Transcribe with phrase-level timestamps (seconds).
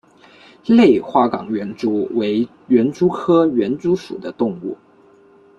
[0.65, 4.75] 类花岗园蛛为园蛛科园蛛属的动物。